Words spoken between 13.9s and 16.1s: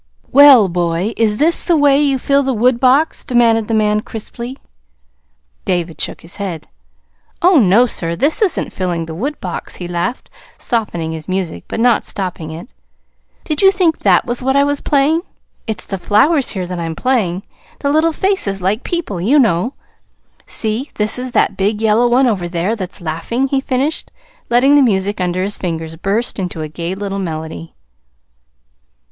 that was what I was playing? It's the